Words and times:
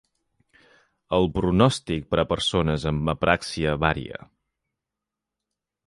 El 1.17 1.27
pronòstic 1.35 2.09
per 2.15 2.21
a 2.23 2.27
persones 2.33 2.89
amb 2.93 3.15
apràxia 3.17 3.79
varia. 3.87 4.27